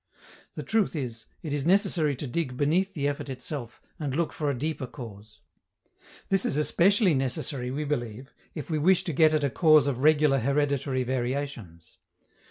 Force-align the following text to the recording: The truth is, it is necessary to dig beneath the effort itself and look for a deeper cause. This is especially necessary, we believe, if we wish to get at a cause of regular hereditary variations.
The 0.55 0.63
truth 0.63 0.95
is, 0.95 1.27
it 1.43 1.53
is 1.53 1.63
necessary 1.63 2.15
to 2.15 2.25
dig 2.25 2.57
beneath 2.57 2.95
the 2.95 3.07
effort 3.07 3.29
itself 3.29 3.79
and 3.99 4.15
look 4.15 4.33
for 4.33 4.49
a 4.49 4.57
deeper 4.57 4.87
cause. 4.87 5.41
This 6.29 6.43
is 6.43 6.57
especially 6.57 7.13
necessary, 7.13 7.69
we 7.69 7.83
believe, 7.83 8.33
if 8.55 8.67
we 8.71 8.79
wish 8.79 9.03
to 9.03 9.13
get 9.13 9.31
at 9.31 9.43
a 9.43 9.51
cause 9.51 9.85
of 9.85 10.01
regular 10.01 10.39
hereditary 10.39 11.03
variations. 11.03 11.99